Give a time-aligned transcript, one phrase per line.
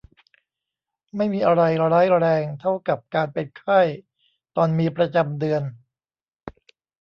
[1.17, 1.61] ไม่มีอะไร
[1.93, 3.79] ร้ายแรงเท่ากับการเป็นไข้
[4.55, 5.63] ตอนมีประจำเดือน